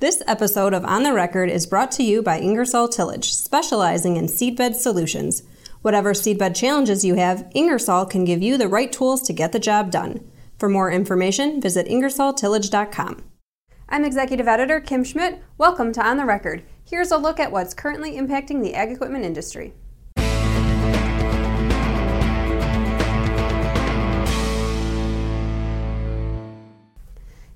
This 0.00 0.22
episode 0.28 0.74
of 0.74 0.84
On 0.84 1.02
the 1.02 1.12
Record 1.12 1.50
is 1.50 1.66
brought 1.66 1.90
to 1.92 2.04
you 2.04 2.22
by 2.22 2.38
Ingersoll 2.38 2.86
Tillage, 2.86 3.34
specializing 3.34 4.16
in 4.16 4.26
seedbed 4.26 4.76
solutions. 4.76 5.42
Whatever 5.82 6.12
seedbed 6.12 6.54
challenges 6.54 7.04
you 7.04 7.16
have, 7.16 7.50
Ingersoll 7.52 8.06
can 8.06 8.24
give 8.24 8.40
you 8.40 8.56
the 8.56 8.68
right 8.68 8.92
tools 8.92 9.22
to 9.22 9.32
get 9.32 9.50
the 9.50 9.58
job 9.58 9.90
done. 9.90 10.24
For 10.56 10.68
more 10.68 10.88
information, 10.88 11.60
visit 11.60 11.88
ingersolltillage.com. 11.88 13.24
I'm 13.88 14.04
Executive 14.04 14.46
Editor 14.46 14.78
Kim 14.78 15.02
Schmidt. 15.02 15.42
Welcome 15.58 15.92
to 15.94 16.06
On 16.06 16.16
the 16.16 16.24
Record. 16.24 16.62
Here's 16.84 17.10
a 17.10 17.18
look 17.18 17.40
at 17.40 17.50
what's 17.50 17.74
currently 17.74 18.12
impacting 18.12 18.62
the 18.62 18.76
ag 18.76 18.92
equipment 18.92 19.24
industry. 19.24 19.74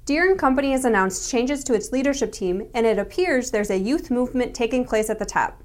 Deere 0.05 0.34
& 0.34 0.37
Company 0.37 0.73
has 0.73 0.84
announced 0.84 1.30
changes 1.30 1.62
to 1.62 1.75
its 1.75 1.93
leadership 1.93 2.32
team, 2.32 2.68
and 2.75 2.85
it 2.85 2.98
appears 2.98 3.53
there's 3.53 3.71
a 3.71 3.79
youth 3.79 4.11
movement 4.11 4.53
taking 4.53 4.85
place 4.85 5.09
at 5.09 5.21
the 5.21 5.25
top. 5.25 5.63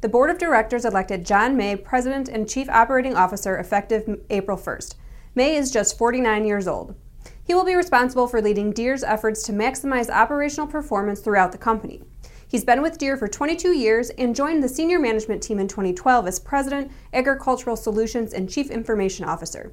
The 0.00 0.08
board 0.08 0.28
of 0.28 0.38
directors 0.38 0.84
elected 0.84 1.24
John 1.24 1.56
May 1.56 1.76
president 1.76 2.28
and 2.28 2.48
chief 2.48 2.68
operating 2.68 3.14
officer 3.14 3.56
effective 3.56 4.20
April 4.28 4.58
1st. 4.58 4.96
May 5.36 5.54
is 5.54 5.70
just 5.70 5.96
49 5.96 6.44
years 6.44 6.66
old. 6.66 6.96
He 7.44 7.54
will 7.54 7.64
be 7.64 7.76
responsible 7.76 8.26
for 8.26 8.42
leading 8.42 8.72
Deere's 8.72 9.04
efforts 9.04 9.44
to 9.44 9.52
maximize 9.52 10.10
operational 10.10 10.66
performance 10.66 11.20
throughout 11.20 11.52
the 11.52 11.58
company. 11.58 12.02
He's 12.48 12.64
been 12.64 12.82
with 12.82 12.98
Deere 12.98 13.16
for 13.16 13.28
22 13.28 13.68
years 13.68 14.10
and 14.10 14.34
joined 14.34 14.64
the 14.64 14.68
senior 14.68 14.98
management 14.98 15.44
team 15.44 15.60
in 15.60 15.68
2012 15.68 16.26
as 16.26 16.40
President, 16.40 16.90
Agricultural 17.12 17.76
Solutions, 17.76 18.32
and 18.32 18.50
Chief 18.50 18.68
Information 18.68 19.24
Officer. 19.24 19.72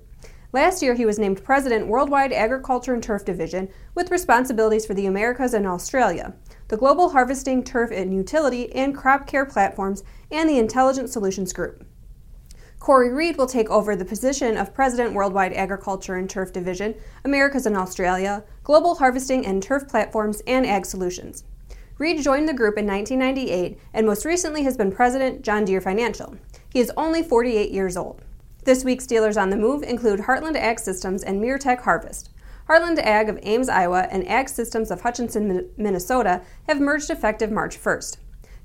Last 0.53 0.83
year, 0.83 0.93
he 0.93 1.07
was 1.07 1.17
named 1.17 1.43
President, 1.43 1.87
Worldwide 1.87 2.31
Agriculture 2.31 2.93
and 2.93 3.01
Turf 3.01 3.25
Division, 3.25 3.69
with 3.95 4.11
responsibilities 4.11 4.85
for 4.85 4.93
the 4.93 5.07
Americas 5.07 5.55
and 5.55 5.65
Australia, 5.65 6.35
the 6.67 6.77
Global 6.77 7.09
Harvesting, 7.09 7.63
Turf 7.63 7.89
and 7.91 8.13
Utility, 8.13 8.71
and 8.75 8.95
Crop 8.95 9.25
Care 9.25 9.47
Platforms, 9.47 10.03
and 10.29 10.47
the 10.47 10.59
Intelligent 10.59 11.09
Solutions 11.09 11.53
Group. 11.53 11.83
Cory 12.79 13.11
Reed 13.11 13.35
will 13.35 13.47
take 13.47 13.71
over 13.71 13.95
the 13.95 14.05
position 14.05 14.55
of 14.55 14.75
President, 14.75 15.15
Worldwide 15.15 15.53
Agriculture 15.53 16.17
and 16.17 16.29
Turf 16.29 16.53
Division, 16.53 16.93
Americas 17.25 17.65
and 17.65 17.75
Australia, 17.75 18.43
Global 18.63 18.93
Harvesting 18.93 19.47
and 19.47 19.63
Turf 19.63 19.87
Platforms, 19.87 20.43
and 20.45 20.67
Ag 20.67 20.85
Solutions. 20.85 21.45
Reed 21.97 22.21
joined 22.21 22.47
the 22.47 22.53
group 22.53 22.77
in 22.77 22.85
1998 22.85 23.79
and 23.93 24.05
most 24.05 24.23
recently 24.23 24.63
has 24.63 24.77
been 24.77 24.91
president, 24.91 25.41
John 25.41 25.65
Deere 25.65 25.81
Financial. 25.81 26.35
He 26.71 26.79
is 26.79 26.91
only 26.95 27.23
48 27.23 27.71
years 27.71 27.97
old. 27.97 28.21
This 28.65 28.85
week's 28.85 29.05
dealers 29.05 29.35
on 29.35 29.49
the 29.49 29.57
move 29.57 29.83
include 29.83 30.21
Heartland 30.21 30.55
Ag 30.55 30.79
Systems 30.79 31.21
and 31.21 31.43
Meartech 31.43 31.81
Harvest. 31.81 32.29
Heartland 32.69 32.97
Ag 32.97 33.27
of 33.27 33.37
Ames, 33.43 33.67
Iowa, 33.67 34.07
and 34.09 34.25
Ag 34.25 34.47
Systems 34.47 34.89
of 34.89 35.01
Hutchinson, 35.01 35.69
Minnesota 35.75 36.41
have 36.69 36.79
merged 36.79 37.09
effective 37.09 37.51
March 37.51 37.77
1st. 37.77 38.17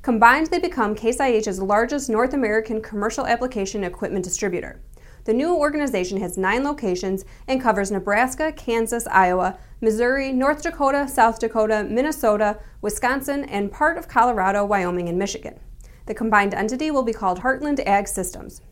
Combined, 0.02 0.46
they 0.46 0.60
become 0.60 0.94
Case 0.94 1.18
IH's 1.18 1.58
largest 1.58 2.08
North 2.08 2.32
American 2.32 2.80
commercial 2.80 3.26
application 3.26 3.82
equipment 3.82 4.24
distributor. 4.24 4.80
The 5.24 5.34
new 5.34 5.56
organization 5.56 6.20
has 6.20 6.38
nine 6.38 6.62
locations 6.62 7.24
and 7.48 7.60
covers 7.60 7.90
Nebraska, 7.90 8.52
Kansas, 8.52 9.08
Iowa, 9.08 9.58
Missouri, 9.80 10.30
North 10.30 10.62
Dakota, 10.62 11.08
South 11.08 11.40
Dakota, 11.40 11.84
Minnesota, 11.90 12.60
Wisconsin, 12.82 13.44
and 13.46 13.72
part 13.72 13.98
of 13.98 14.06
Colorado, 14.06 14.64
Wyoming, 14.64 15.08
and 15.08 15.18
Michigan. 15.18 15.58
The 16.06 16.14
combined 16.14 16.54
entity 16.54 16.92
will 16.92 17.02
be 17.02 17.12
called 17.12 17.40
Heartland 17.40 17.84
Ag 17.84 18.06
Systems. 18.06 18.62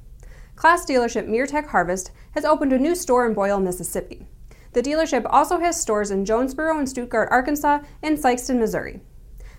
Claas 0.56 0.86
dealership 0.86 1.28
Meartech 1.28 1.68
Harvest 1.68 2.12
has 2.32 2.46
opened 2.46 2.72
a 2.72 2.78
new 2.78 2.94
store 2.94 3.26
in 3.26 3.34
Boyle, 3.34 3.60
Mississippi. 3.60 4.26
The 4.72 4.80
dealership 4.82 5.26
also 5.28 5.60
has 5.60 5.80
stores 5.80 6.10
in 6.10 6.24
Jonesboro 6.24 6.78
and 6.78 6.88
Stuttgart, 6.88 7.28
Arkansas, 7.30 7.80
and 8.02 8.16
Sikeston, 8.16 8.58
Missouri. 8.58 9.00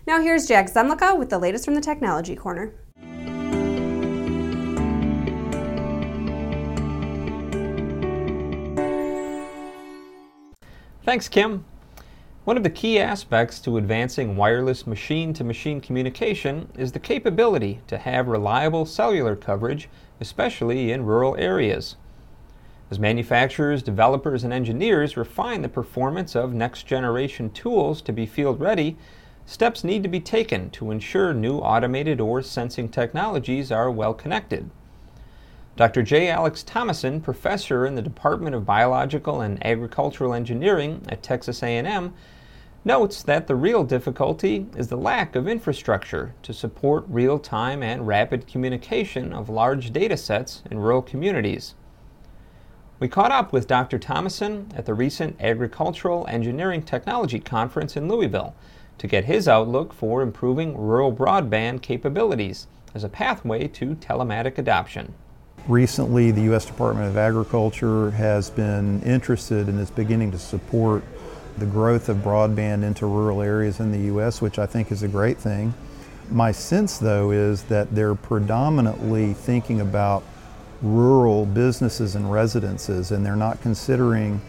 Now 0.07 0.21
here's 0.21 0.47
Jack 0.47 0.71
Zemlicka 0.71 1.17
with 1.17 1.29
the 1.29 1.37
latest 1.37 1.65
from 1.65 1.75
the 1.75 1.81
Technology 1.81 2.35
Corner. 2.35 2.73
Thanks, 11.03 11.30
Kim. 11.30 11.63
One 12.47 12.55
of 12.55 12.63
the 12.63 12.69
key 12.69 12.97
aspects 12.97 13.59
to 13.59 13.75
advancing 13.75 14.37
wireless 14.37 14.87
machine 14.87 15.33
to 15.33 15.43
machine 15.43 15.81
communication 15.81 16.69
is 16.77 16.93
the 16.93 16.97
capability 16.97 17.81
to 17.87 17.97
have 17.97 18.30
reliable 18.30 18.85
cellular 18.85 19.35
coverage 19.35 19.89
especially 20.21 20.93
in 20.93 21.03
rural 21.03 21.36
areas. 21.36 21.97
As 22.89 22.99
manufacturers, 22.99 23.83
developers, 23.83 24.45
and 24.45 24.53
engineers 24.53 25.17
refine 25.17 25.61
the 25.61 25.67
performance 25.67 26.37
of 26.37 26.53
next 26.53 26.83
generation 26.83 27.49
tools 27.49 28.02
to 28.03 28.13
be 28.13 28.25
field 28.25 28.61
ready, 28.61 28.95
steps 29.45 29.83
need 29.83 30.02
to 30.03 30.07
be 30.07 30.21
taken 30.21 30.69
to 30.69 30.89
ensure 30.89 31.33
new 31.33 31.57
automated 31.57 32.21
or 32.21 32.41
sensing 32.41 32.87
technologies 32.87 33.73
are 33.73 33.91
well 33.91 34.13
connected. 34.13 34.69
Dr. 35.75 36.02
J. 36.02 36.30
Alex 36.30 36.63
Thomasson, 36.63 37.19
professor 37.19 37.86
in 37.86 37.95
the 37.95 38.02
Department 38.02 38.55
of 38.55 38.65
Biological 38.65 39.41
and 39.41 39.63
Agricultural 39.65 40.33
Engineering 40.33 41.05
at 41.09 41.21
Texas 41.21 41.61
A&M, 41.61 42.13
notes 42.87 43.21
that 43.21 43.48
the 43.48 43.55
real 43.55 43.83
difficulty 43.83 44.65
is 44.77 44.87
the 44.87 44.95
lack 44.95 45.36
of 45.36 45.45
infrastructure 45.45 46.33
to 46.42 46.53
support 46.53 47.03
real 47.09 47.37
time 47.37 47.83
and 47.83 48.08
rapid 48.08 48.48
communication 48.48 49.33
of 49.33 49.49
large 49.49 49.92
data 49.92 50.15
sets 50.15 50.64
in 50.71 50.80
rural 50.80 51.02
communities. 51.02 51.75
We 52.99 53.09
caught 53.09 53.31
up 53.31 53.52
with 53.52 53.67
Dr. 53.67 53.99
Thomasson 53.99 54.71
at 54.73 54.86
the 54.86 54.93
recent 54.93 55.36
Agricultural 55.42 56.25
Engineering 56.30 56.81
Technology 56.81 57.39
Conference 57.39 57.98
in 57.98 58.08
Louisville 58.08 58.55
to 58.98 59.05
get 59.05 59.25
his 59.25 59.49
outlook 59.49 59.93
for 59.93 60.21
improving 60.21 60.77
rural 60.77 61.14
broadband 61.14 61.81
capabilities 61.81 62.67
as 62.95 63.04
a 63.04 63.09
pathway 63.09 63.67
to 63.67 63.95
telematic 63.95 64.58
adoption. 64.58 65.14
Recently, 65.67 66.31
the 66.31 66.43
U.S. 66.43 66.65
Department 66.65 67.09
of 67.09 67.17
Agriculture 67.17 68.11
has 68.11 68.49
been 68.49 69.02
interested 69.04 69.67
and 69.67 69.77
is 69.77 69.92
beginning 69.92 70.31
to 70.31 70.39
support 70.39 71.04
the 71.57 71.65
growth 71.65 72.09
of 72.09 72.17
broadband 72.17 72.83
into 72.83 73.05
rural 73.05 73.41
areas 73.41 73.79
in 73.79 73.91
the 73.91 73.99
U.S., 74.07 74.41
which 74.41 74.59
I 74.59 74.65
think 74.65 74.91
is 74.91 75.03
a 75.03 75.07
great 75.07 75.37
thing. 75.37 75.73
My 76.29 76.51
sense, 76.51 76.97
though, 76.97 77.31
is 77.31 77.63
that 77.63 77.95
they're 77.95 78.15
predominantly 78.15 79.33
thinking 79.33 79.81
about 79.81 80.23
rural 80.81 81.45
businesses 81.45 82.15
and 82.15 82.31
residences, 82.31 83.11
and 83.11 83.25
they're 83.25 83.35
not 83.35 83.61
considering 83.61 84.41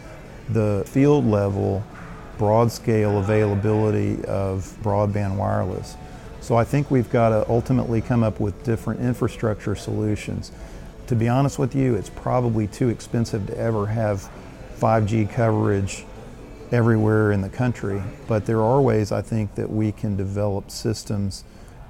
the 0.51 0.83
field 0.87 1.25
level, 1.25 1.83
broad 2.37 2.71
scale 2.71 3.19
availability 3.19 4.23
of 4.25 4.77
broadband 4.83 5.37
wireless. 5.37 5.97
So 6.41 6.57
I 6.57 6.65
think 6.65 6.91
we've 6.91 7.11
got 7.11 7.31
to 7.31 7.49
ultimately 7.49 8.01
come 8.01 8.23
up 8.23 8.39
with 8.41 8.63
different 8.65 9.01
infrastructure 9.01 9.75
solutions. 9.75 10.53
To 11.07 11.17
be 11.17 11.29
honest 11.29 11.59
with 11.59 11.75
you, 11.75 11.95
it's 11.95 12.11
probably 12.11 12.67
too 12.67 12.91
expensive 12.91 13.47
to 13.47 13.59
ever 13.59 13.87
have 13.87 14.31
5G 14.79 15.31
coverage 15.31 16.05
everywhere 16.73 17.33
in 17.33 17.41
the 17.41 17.49
country, 17.49 18.03
but 18.27 18.47
there 18.47 18.63
are 18.63 18.81
ways 18.81 19.13
I 19.13 19.23
think 19.23 19.55
that 19.55 19.71
we 19.71 19.93
can 19.93 20.17
develop 20.17 20.71
systems 20.71 21.45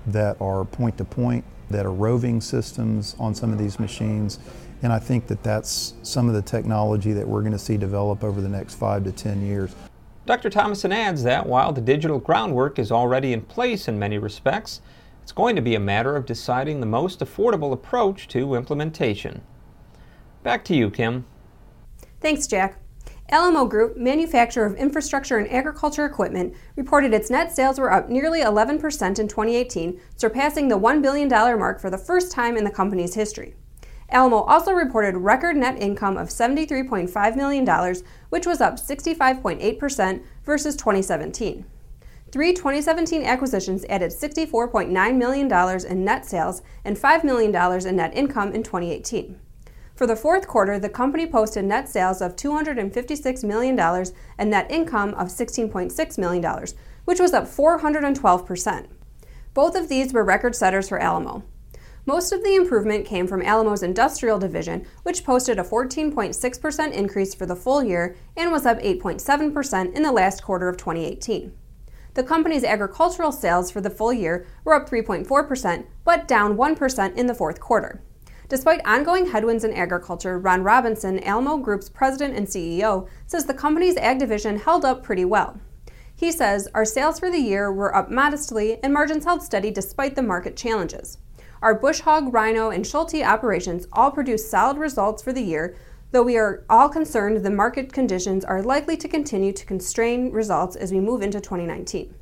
that 0.06 0.41
are 0.41 0.65
point 0.65 0.99
to 0.99 1.05
point, 1.05 1.44
that 1.71 1.84
are 1.84 1.93
roving 1.93 2.41
systems 2.41 3.16
on 3.19 3.34
some 3.34 3.53
of 3.53 3.59
these 3.59 3.78
machines. 3.78 4.39
And 4.83 4.93
I 4.93 4.99
think 4.99 5.27
that 5.27 5.43
that's 5.43 5.94
some 6.03 6.28
of 6.28 6.34
the 6.34 6.43
technology 6.43 7.12
that 7.12 7.27
we're 7.27 7.41
going 7.41 7.53
to 7.53 7.59
see 7.59 7.77
develop 7.77 8.22
over 8.22 8.41
the 8.41 8.49
next 8.49 8.75
five 8.75 9.05
to 9.05 9.12
10 9.12 9.44
years. 9.44 9.75
Dr. 10.25 10.50
Thomasson 10.50 10.93
adds 10.93 11.22
that 11.25 11.47
while 11.47 11.72
the 11.72 11.81
digital 11.81 12.19
groundwork 12.19 12.78
is 12.78 12.93
already 12.93 13.33
in 13.33 13.41
place 13.43 13.89
in 13.89 13.99
many 13.99 14.19
respects, 14.19 14.81
it's 15.22 15.33
going 15.33 15.56
to 15.56 15.62
be 15.62 15.75
a 15.75 15.81
matter 15.81 16.16
of 16.16 16.27
deciding 16.27 16.81
the 16.81 16.87
most 16.87 17.21
affordable 17.21 17.72
approach 17.72 18.28
to 18.28 18.55
implementation. 18.55 19.43
Back 20.43 20.65
to 20.66 20.75
you, 20.75 20.91
Kim. 20.91 21.27
Thanks, 22.21 22.47
Jack. 22.47 22.78
Alamo 23.31 23.66
Group, 23.66 23.99
manufacturer 23.99 24.65
of 24.65 24.75
infrastructure 24.77 25.37
and 25.37 25.53
agriculture 25.53 26.06
equipment, 26.06 26.55
reported 26.77 27.12
its 27.12 27.28
net 27.28 27.55
sales 27.55 27.78
were 27.78 27.93
up 27.93 28.09
nearly 28.09 28.41
11% 28.41 28.81
in 29.19 29.28
2018, 29.28 30.01
surpassing 30.16 30.69
the 30.69 30.78
$1 30.78 31.03
billion 31.03 31.28
mark 31.28 31.78
for 31.78 31.91
the 31.91 31.98
first 31.98 32.33
time 32.33 32.57
in 32.57 32.65
the 32.65 32.71
company's 32.71 33.15
history. 33.15 33.54
Alamo 34.09 34.39
also 34.39 34.72
reported 34.72 35.19
record 35.19 35.59
net 35.59 35.77
income 35.78 36.16
of 36.16 36.28
$73.5 36.28 37.36
million, 37.36 37.95
which 38.30 38.47
was 38.47 38.63
up 38.63 38.77
65.8% 38.77 40.22
versus 40.47 40.74
2017. 40.74 41.66
Three 42.33 42.54
2017 42.54 43.22
acquisitions 43.24 43.84
added 43.91 44.10
$64.9 44.10 45.16
million 45.16 45.86
in 45.86 46.04
net 46.04 46.24
sales 46.24 46.63
and 46.83 46.97
$5 46.97 47.24
million 47.24 47.54
in 47.86 47.97
net 47.97 48.16
income 48.16 48.53
in 48.54 48.63
2018. 48.63 49.39
For 49.98 50.06
the 50.06 50.15
fourth 50.15 50.47
quarter, 50.47 50.78
the 50.78 50.89
company 50.89 51.27
posted 51.27 51.65
net 51.65 51.89
sales 51.89 52.22
of 52.22 52.36
$256 52.36 53.42
million 53.42 53.77
and 54.39 54.48
net 54.48 54.71
income 54.71 55.12
of 55.15 55.27
$16.6 55.27 56.18
million, 56.18 56.66
which 57.04 57.18
was 57.18 57.33
up 57.33 57.47
412%. 57.47 58.86
Both 59.54 59.74
of 59.74 59.89
these 59.89 60.12
were 60.12 60.22
record 60.22 60.54
setters 60.54 60.89
for 60.89 61.00
Alamo. 61.00 61.42
Most 62.06 62.30
of 62.33 62.45
the 62.45 62.54
improvement 62.54 63.06
came 63.06 63.27
from 63.27 63.42
Alamo's 63.42 63.83
industrial 63.83 64.39
division, 64.39 64.86
which 65.03 65.24
posted 65.24 65.59
a 65.59 65.65
14.6% 65.65 66.92
increase 66.92 67.34
for 67.34 67.47
the 67.47 67.56
full 67.56 67.83
year 67.83 68.15
and 68.36 68.53
was 68.53 68.66
up 68.66 68.78
8.7% 68.78 69.95
in 69.95 70.03
the 70.04 70.12
last 70.12 70.45
quarter 70.45 70.68
of 70.68 70.77
2018. 70.77 71.53
The 72.15 72.22
company's 72.22 72.62
agricultural 72.62 73.33
sales 73.33 73.72
for 73.72 73.80
the 73.80 73.91
full 73.91 74.12
year 74.12 74.47
were 74.62 74.74
up 74.74 74.89
3.4%, 74.89 75.86
but 76.04 76.28
down 76.28 76.56
1% 76.56 77.16
in 77.16 77.27
the 77.27 77.34
fourth 77.34 77.59
quarter. 77.59 78.00
Despite 78.48 78.80
ongoing 78.86 79.27
headwinds 79.27 79.62
in 79.62 79.74
agriculture, 79.74 80.39
Ron 80.39 80.62
Robinson, 80.62 81.22
Alamo 81.22 81.59
Group's 81.59 81.91
president 81.91 82.34
and 82.34 82.47
CEO, 82.47 83.06
says 83.27 83.45
the 83.45 83.53
company's 83.53 83.98
ag 83.98 84.18
division 84.18 84.59
held 84.59 84.86
up 84.86 85.03
pretty 85.03 85.27
well. 85.27 85.60
He 86.15 86.33
says, 86.33 86.66
Our 86.74 86.86
sales 86.86 87.21
for 87.21 87.30
the 87.30 87.39
year 87.39 87.71
were 87.71 87.95
up 87.95 88.10
modestly 88.10 88.83
and 88.83 88.95
margins 88.95 89.27
held 89.27 89.42
steady 89.42 89.71
despite 89.71 90.16
the 90.16 90.22
market 90.22 90.56
challenges. 90.56 91.18
Our 91.60 91.74
bush 91.74 92.00
hog, 92.00 92.33
rhino, 92.33 92.71
and 92.71 92.86
schulte 92.86 93.22
operations 93.22 93.86
all 93.92 94.10
produced 94.10 94.50
solid 94.50 94.78
results 94.78 95.22
for 95.22 95.34
the 95.34 95.42
year, 95.42 95.77
though 96.12 96.22
we 96.22 96.39
are 96.39 96.65
all 96.71 96.89
concerned 96.89 97.45
the 97.45 97.50
market 97.50 97.92
conditions 97.92 98.47
are 98.47 98.62
likely 98.62 98.97
to 98.97 99.09
continue 99.09 99.53
to 99.53 99.66
constrain 99.66 100.33
results 100.33 100.74
as 100.74 100.91
we 100.91 101.00
move 101.00 101.21
into 101.21 101.39
2019. 101.39 102.15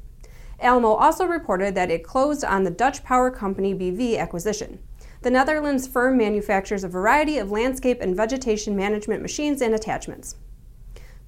Alamo 0.59 0.89
also 0.89 1.25
reported 1.25 1.77
that 1.77 1.91
it 1.91 2.03
closed 2.03 2.45
on 2.45 2.65
the 2.65 2.71
Dutch 2.71 3.05
power 3.05 3.31
company 3.31 3.75
BV 3.75 4.19
acquisition. 4.19 4.81
The 5.27 5.33
Netherlands 5.33 5.89
firm 5.89 6.19
manufactures 6.19 6.85
a 6.85 6.89
variety 6.89 7.39
of 7.39 7.51
landscape 7.51 8.01
and 8.01 8.15
vegetation 8.15 8.77
management 8.77 9.23
machines 9.23 9.61
and 9.61 9.75
attachments. 9.75 10.37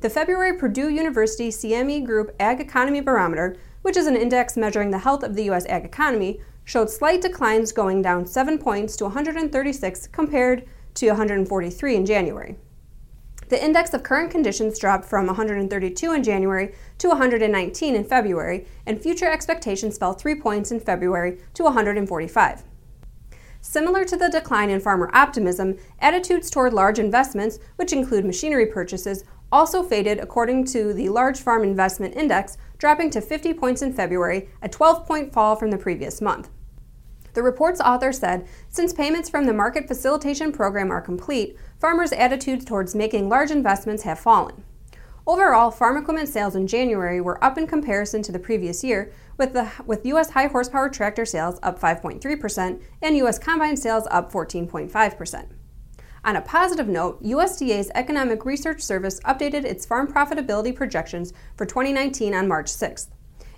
The 0.02 0.08
February 0.08 0.56
Purdue 0.56 0.88
University 0.88 1.48
CME 1.48 2.06
Group 2.06 2.32
Ag 2.38 2.60
Economy 2.60 3.00
Barometer, 3.00 3.56
which 3.82 3.96
is 3.96 4.06
an 4.06 4.14
index 4.14 4.56
measuring 4.56 4.92
the 4.92 4.98
health 4.98 5.24
of 5.24 5.34
the 5.34 5.42
U.S. 5.46 5.66
ag 5.66 5.84
economy, 5.84 6.40
showed 6.62 6.90
slight 6.90 7.22
declines 7.22 7.72
going 7.72 8.00
down 8.00 8.24
7 8.24 8.56
points 8.58 8.96
to 8.98 9.04
136 9.06 10.06
compared 10.06 10.68
to 10.94 11.08
143 11.08 11.96
in 11.96 12.06
January. 12.06 12.54
The 13.48 13.60
index 13.60 13.92
of 13.94 14.04
current 14.04 14.30
conditions 14.30 14.78
dropped 14.78 15.06
from 15.06 15.26
132 15.26 16.12
in 16.12 16.22
January 16.22 16.72
to 16.98 17.08
119 17.08 17.96
in 17.96 18.04
February, 18.04 18.64
and 18.86 19.02
future 19.02 19.28
expectations 19.28 19.98
fell 19.98 20.12
3 20.12 20.36
points 20.36 20.70
in 20.70 20.78
February 20.78 21.40
to 21.54 21.64
145. 21.64 22.62
Similar 23.60 24.04
to 24.04 24.16
the 24.16 24.28
decline 24.28 24.70
in 24.70 24.80
farmer 24.80 25.10
optimism, 25.12 25.76
attitudes 26.00 26.50
toward 26.50 26.72
large 26.72 26.98
investments, 26.98 27.58
which 27.76 27.92
include 27.92 28.24
machinery 28.24 28.66
purchases, 28.66 29.24
also 29.50 29.82
faded 29.82 30.20
according 30.20 30.64
to 30.66 30.92
the 30.92 31.08
Large 31.08 31.40
Farm 31.40 31.62
Investment 31.62 32.14
Index, 32.16 32.56
dropping 32.78 33.10
to 33.10 33.20
50 33.20 33.54
points 33.54 33.82
in 33.82 33.92
February, 33.92 34.48
a 34.62 34.68
12 34.68 35.06
point 35.06 35.32
fall 35.32 35.56
from 35.56 35.70
the 35.70 35.78
previous 35.78 36.20
month. 36.20 36.50
The 37.34 37.42
report's 37.42 37.80
author 37.80 38.12
said 38.12 38.46
since 38.68 38.92
payments 38.92 39.28
from 39.28 39.46
the 39.46 39.52
Market 39.52 39.86
Facilitation 39.86 40.52
Program 40.52 40.90
are 40.90 41.00
complete, 41.00 41.56
farmers' 41.78 42.12
attitudes 42.12 42.64
towards 42.64 42.94
making 42.94 43.28
large 43.28 43.50
investments 43.50 44.02
have 44.02 44.18
fallen. 44.18 44.64
Overall, 45.26 45.70
farm 45.70 45.96
equipment 45.98 46.28
sales 46.28 46.56
in 46.56 46.66
January 46.66 47.20
were 47.20 47.42
up 47.44 47.58
in 47.58 47.66
comparison 47.66 48.22
to 48.22 48.32
the 48.32 48.38
previous 48.38 48.82
year, 48.82 49.12
with, 49.38 49.54
the, 49.54 49.70
with 49.86 50.04
U.S. 50.04 50.30
high 50.30 50.48
horsepower 50.48 50.90
tractor 50.90 51.24
sales 51.24 51.58
up 51.62 51.80
5.3% 51.80 52.82
and 53.00 53.16
U.S. 53.16 53.38
combine 53.38 53.76
sales 53.76 54.06
up 54.10 54.30
14.5%. 54.30 55.46
On 56.24 56.36
a 56.36 56.42
positive 56.42 56.88
note, 56.88 57.22
USDA's 57.22 57.90
Economic 57.94 58.44
Research 58.44 58.82
Service 58.82 59.20
updated 59.20 59.64
its 59.64 59.86
farm 59.86 60.12
profitability 60.12 60.74
projections 60.74 61.32
for 61.56 61.64
2019 61.64 62.34
on 62.34 62.48
March 62.48 62.66
6th. 62.66 63.08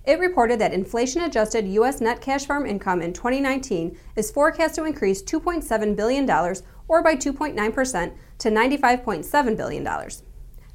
It 0.04 0.18
reported 0.18 0.58
that 0.60 0.72
inflation 0.72 1.22
adjusted 1.22 1.66
U.S. 1.68 2.00
net 2.00 2.20
cash 2.20 2.46
farm 2.46 2.66
income 2.66 3.02
in 3.02 3.12
2019 3.12 3.98
is 4.16 4.30
forecast 4.30 4.74
to 4.76 4.84
increase 4.84 5.22
$2.7 5.22 5.96
billion, 5.96 6.30
or 6.88 7.02
by 7.02 7.16
2.9%, 7.16 8.12
to 8.38 8.50
$95.7 8.50 9.56
billion. 9.56 9.88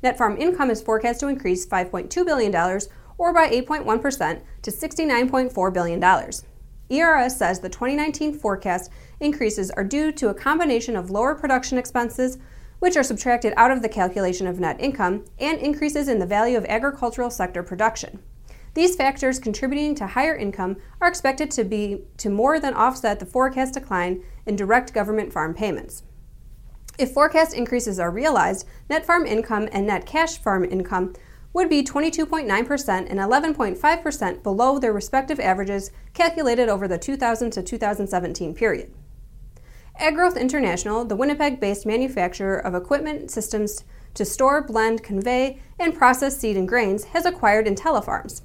Net 0.04 0.18
farm 0.18 0.38
income 0.38 0.70
is 0.70 0.82
forecast 0.82 1.20
to 1.22 1.28
increase 1.28 1.66
$5.2 1.66 2.26
billion, 2.26 2.80
or 3.18 3.34
by 3.34 3.50
8.1%, 3.50 4.42
to 4.62 4.72
$69.4 4.72 5.74
billion. 5.74 6.04
ERS 6.92 7.36
says 7.36 7.60
the 7.60 7.70
2019 7.70 8.34
forecast 8.34 8.92
increases 9.20 9.72
are 9.72 9.84
due 9.84 10.12
to 10.12 10.30
a 10.30 10.34
combination 10.34 10.96
of 10.96 11.10
lower 11.10 11.34
production 11.34 11.78
expenses, 11.78 12.38
which 12.80 12.96
are 12.96 13.04
subtracted 13.04 13.54
out 13.58 13.72
of 13.72 13.82
the 13.82 13.90
calculation 13.90 14.46
of 14.46 14.60
net 14.60 14.80
income, 14.80 15.26
and 15.40 15.60
increases 15.60 16.08
in 16.08 16.20
the 16.20 16.26
value 16.26 16.58
of 16.58 16.66
agricultural 16.66 17.30
sector 17.30 17.64
production. 17.64 18.20
These 18.76 18.98
factors 18.98 19.40
contributing 19.40 19.96
to 19.96 20.08
higher 20.08 20.36
income 20.36 20.76
are 21.00 21.08
expected 21.08 21.50
to 21.52 21.64
be 21.64 22.02
to 22.18 22.30
more 22.30 22.60
than 22.60 22.74
offset 22.74 23.20
the 23.20 23.26
forecast 23.26 23.74
decline 23.74 24.22
in 24.46 24.58
direct 24.58 24.94
government 24.94 25.32
farm 25.32 25.54
payments. 25.54 26.04
If 27.00 27.12
forecast 27.12 27.54
increases 27.54 28.00
are 28.00 28.12
realized, 28.12 28.68
net 28.90 29.06
farm 29.06 29.26
income 29.26 29.70
and 29.72 29.88
net 29.88 30.06
cash 30.06 30.38
farm 30.38 30.66
income 30.66 31.14
would 31.56 31.70
be 31.70 31.82
22.9% 31.82 33.10
and 33.10 33.18
11.5% 33.18 34.44
below 34.44 34.78
their 34.78 34.92
respective 34.92 35.40
averages 35.40 35.90
calculated 36.14 36.68
over 36.68 36.86
the 36.86 36.98
2000 36.98 37.50
to 37.50 37.64
2017 37.64 38.54
period. 38.54 38.94
AgGrowth 40.02 40.38
International, 40.38 41.06
the 41.06 41.16
Winnipeg 41.16 41.62
based 41.62 41.86
manufacturer 41.86 42.58
of 42.58 42.76
equipment 42.76 43.32
systems 43.32 43.86
to 44.16 44.26
store, 44.26 44.64
blend, 44.64 45.02
convey, 45.02 45.62
and 45.80 45.96
process 45.96 46.38
seed 46.38 46.58
and 46.58 46.68
grains, 46.68 47.06
has 47.06 47.26
acquired 47.26 47.68
IntelliFarms. 47.68 48.42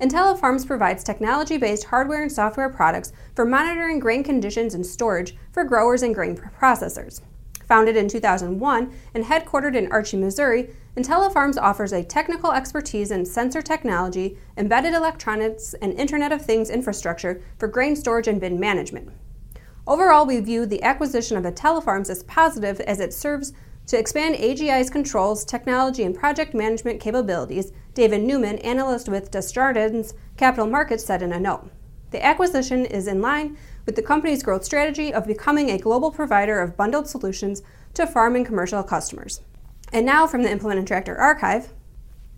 IntelliFarms 0.00 0.64
provides 0.64 1.02
technology 1.02 1.56
based 1.56 1.86
hardware 1.86 2.22
and 2.22 2.30
software 2.30 2.68
products 2.68 3.12
for 3.34 3.44
monitoring 3.44 3.98
grain 3.98 4.22
conditions 4.22 4.72
and 4.72 4.86
storage 4.86 5.34
for 5.50 5.64
growers 5.64 6.04
and 6.04 6.14
grain 6.14 6.36
processors. 6.36 7.22
Founded 7.66 7.96
in 7.96 8.06
2001 8.06 8.94
and 9.14 9.24
headquartered 9.24 9.74
in 9.74 9.90
Archie, 9.90 10.16
Missouri, 10.16 10.70
IntelliFarms 10.94 11.56
offers 11.58 11.94
a 11.94 12.04
technical 12.04 12.52
expertise 12.52 13.10
in 13.10 13.24
sensor 13.24 13.62
technology, 13.62 14.36
embedded 14.58 14.92
electronics, 14.92 15.74
and 15.80 15.94
Internet 15.94 16.32
of 16.32 16.44
Things 16.44 16.68
infrastructure 16.68 17.40
for 17.58 17.66
grain 17.66 17.96
storage 17.96 18.28
and 18.28 18.38
bin 18.38 18.60
management. 18.60 19.08
Overall, 19.86 20.26
we 20.26 20.38
view 20.40 20.66
the 20.66 20.82
acquisition 20.82 21.38
of 21.38 21.44
IntelliFarms 21.44 22.10
as 22.10 22.22
positive 22.24 22.78
as 22.80 23.00
it 23.00 23.14
serves 23.14 23.54
to 23.86 23.98
expand 23.98 24.34
AGI's 24.34 24.90
controls, 24.90 25.46
technology, 25.46 26.02
and 26.02 26.14
project 26.14 26.52
management 26.52 27.00
capabilities, 27.00 27.72
David 27.94 28.22
Newman, 28.22 28.58
analyst 28.58 29.08
with 29.08 29.30
Desjardins 29.30 30.12
Capital 30.36 30.66
Markets, 30.66 31.06
said 31.06 31.22
in 31.22 31.32
a 31.32 31.40
note. 31.40 31.70
The 32.10 32.22
acquisition 32.22 32.84
is 32.84 33.06
in 33.06 33.22
line 33.22 33.56
with 33.86 33.96
the 33.96 34.02
company's 34.02 34.42
growth 34.42 34.62
strategy 34.62 35.12
of 35.12 35.26
becoming 35.26 35.70
a 35.70 35.78
global 35.78 36.10
provider 36.10 36.60
of 36.60 36.76
bundled 36.76 37.08
solutions 37.08 37.62
to 37.94 38.06
farm 38.06 38.36
and 38.36 38.44
commercial 38.44 38.82
customers. 38.82 39.40
And 39.92 40.06
now 40.06 40.26
from 40.26 40.42
the 40.42 40.50
Implement 40.50 40.78
and 40.78 40.88
Tractor 40.88 41.16
Archive. 41.16 41.68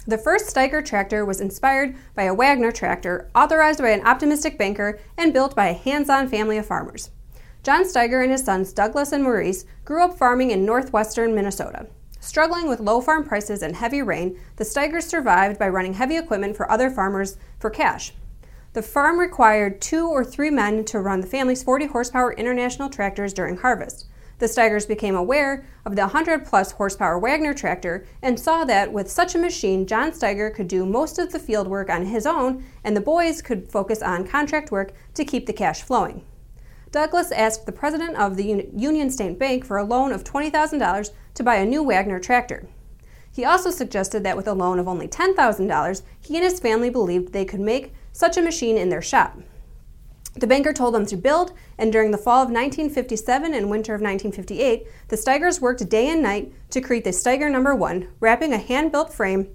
The 0.06 0.18
first 0.18 0.52
Steiger 0.52 0.84
tractor 0.84 1.24
was 1.24 1.40
inspired 1.40 1.94
by 2.14 2.24
a 2.24 2.34
Wagner 2.34 2.72
tractor, 2.72 3.30
authorized 3.34 3.78
by 3.78 3.90
an 3.90 4.06
optimistic 4.06 4.58
banker 4.58 4.98
and 5.16 5.32
built 5.32 5.54
by 5.54 5.68
a 5.68 5.72
hands 5.72 6.10
on 6.10 6.28
family 6.28 6.58
of 6.58 6.66
farmers. 6.66 7.10
John 7.62 7.84
Steiger 7.84 8.22
and 8.22 8.30
his 8.30 8.44
sons 8.44 8.72
Douglas 8.72 9.12
and 9.12 9.22
Maurice 9.22 9.64
grew 9.84 10.02
up 10.02 10.18
farming 10.18 10.50
in 10.50 10.66
northwestern 10.66 11.34
Minnesota. 11.34 11.86
Struggling 12.20 12.68
with 12.68 12.80
low 12.80 13.00
farm 13.00 13.24
prices 13.24 13.62
and 13.62 13.76
heavy 13.76 14.02
rain, 14.02 14.38
the 14.56 14.64
Steigers 14.64 15.04
survived 15.04 15.58
by 15.58 15.68
running 15.68 15.94
heavy 15.94 16.16
equipment 16.16 16.56
for 16.56 16.70
other 16.70 16.90
farmers 16.90 17.38
for 17.58 17.70
cash. 17.70 18.12
The 18.74 18.82
farm 18.82 19.20
required 19.20 19.80
two 19.80 20.08
or 20.08 20.24
three 20.24 20.50
men 20.50 20.84
to 20.86 21.00
run 21.00 21.20
the 21.20 21.26
family's 21.26 21.62
40 21.62 21.86
horsepower 21.86 22.32
international 22.32 22.90
tractors 22.90 23.32
during 23.32 23.58
harvest. 23.58 24.06
The 24.38 24.46
Steigers 24.46 24.88
became 24.88 25.14
aware 25.14 25.64
of 25.84 25.94
the 25.94 26.02
100 26.02 26.44
plus 26.44 26.72
horsepower 26.72 27.18
Wagner 27.18 27.54
tractor 27.54 28.04
and 28.20 28.38
saw 28.38 28.64
that 28.64 28.92
with 28.92 29.10
such 29.10 29.34
a 29.34 29.38
machine, 29.38 29.86
John 29.86 30.10
Steiger 30.10 30.52
could 30.52 30.68
do 30.68 30.84
most 30.84 31.18
of 31.18 31.30
the 31.30 31.38
field 31.38 31.68
work 31.68 31.88
on 31.88 32.06
his 32.06 32.26
own 32.26 32.64
and 32.82 32.96
the 32.96 33.00
boys 33.00 33.42
could 33.42 33.70
focus 33.70 34.02
on 34.02 34.26
contract 34.26 34.70
work 34.72 34.92
to 35.14 35.24
keep 35.24 35.46
the 35.46 35.52
cash 35.52 35.82
flowing. 35.82 36.24
Douglas 36.90 37.32
asked 37.32 37.66
the 37.66 37.72
president 37.72 38.16
of 38.16 38.36
the 38.36 38.68
Union 38.74 39.10
State 39.10 39.38
Bank 39.38 39.64
for 39.64 39.78
a 39.78 39.84
loan 39.84 40.12
of 40.12 40.24
$20,000 40.24 41.10
to 41.34 41.42
buy 41.42 41.56
a 41.56 41.66
new 41.66 41.82
Wagner 41.82 42.20
tractor. 42.20 42.68
He 43.32 43.44
also 43.44 43.70
suggested 43.70 44.22
that 44.22 44.36
with 44.36 44.46
a 44.46 44.52
loan 44.52 44.78
of 44.78 44.86
only 44.86 45.08
$10,000, 45.08 46.02
he 46.20 46.36
and 46.36 46.44
his 46.44 46.60
family 46.60 46.90
believed 46.90 47.32
they 47.32 47.44
could 47.44 47.60
make 47.60 47.92
such 48.12 48.36
a 48.36 48.42
machine 48.42 48.76
in 48.76 48.90
their 48.90 49.02
shop. 49.02 49.38
The 50.36 50.48
banker 50.48 50.72
told 50.72 50.94
them 50.94 51.06
to 51.06 51.16
build, 51.16 51.52
and 51.78 51.92
during 51.92 52.10
the 52.10 52.18
fall 52.18 52.42
of 52.42 52.50
1957 52.50 53.54
and 53.54 53.70
winter 53.70 53.94
of 53.94 54.00
1958, 54.00 54.86
the 55.08 55.16
Steigers 55.16 55.60
worked 55.60 55.88
day 55.88 56.10
and 56.10 56.22
night 56.22 56.52
to 56.70 56.80
create 56.80 57.04
the 57.04 57.10
Steiger 57.10 57.50
number 57.50 57.74
1, 57.74 58.08
wrapping 58.18 58.52
a 58.52 58.58
hand-built 58.58 59.12
frame, 59.12 59.48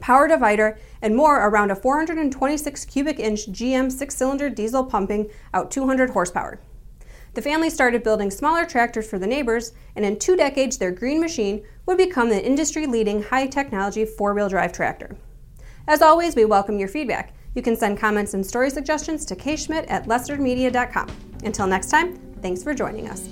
power 0.00 0.26
divider, 0.26 0.76
and 1.00 1.14
more 1.14 1.46
around 1.46 1.70
a 1.70 1.76
426 1.76 2.84
cubic 2.86 3.20
inch 3.20 3.46
GM 3.52 3.92
six-cylinder 3.92 4.50
diesel 4.50 4.84
pumping 4.84 5.30
out 5.54 5.70
200 5.70 6.10
horsepower. 6.10 6.58
The 7.34 7.42
family 7.42 7.70
started 7.70 8.02
building 8.02 8.30
smaller 8.30 8.66
tractors 8.66 9.08
for 9.08 9.20
the 9.20 9.26
neighbors, 9.26 9.72
and 9.94 10.04
in 10.04 10.18
two 10.18 10.36
decades, 10.36 10.78
their 10.78 10.90
green 10.90 11.20
machine 11.20 11.64
would 11.86 11.96
become 11.96 12.28
the 12.28 12.44
industry 12.44 12.86
leading 12.86 13.22
high 13.22 13.46
technology 13.46 14.04
four 14.04 14.34
wheel 14.34 14.48
drive 14.48 14.72
tractor. 14.72 15.16
As 15.86 16.02
always, 16.02 16.34
we 16.34 16.44
welcome 16.44 16.78
your 16.78 16.88
feedback. 16.88 17.34
You 17.54 17.62
can 17.62 17.76
send 17.76 17.98
comments 17.98 18.34
and 18.34 18.44
story 18.44 18.70
suggestions 18.70 19.24
to 19.26 19.36
kschmidt 19.36 19.86
at 19.88 20.06
lessitermedia.com. 20.06 21.08
Until 21.44 21.66
next 21.66 21.90
time, 21.90 22.16
thanks 22.40 22.62
for 22.62 22.74
joining 22.74 23.08
us. 23.08 23.28